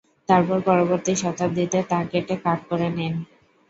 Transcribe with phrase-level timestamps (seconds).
[0.29, 3.13] তারপর পরবর্তী শতাব্দীতে তা কেটে কাঠ করে নেন।